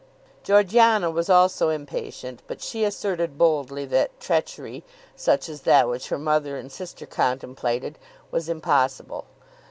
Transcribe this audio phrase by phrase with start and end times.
[0.43, 4.83] Georgiana was also impatient, but she asserted boldly that treachery,
[5.15, 7.99] such as that which her mother and sister contemplated,
[8.31, 9.25] was impossible.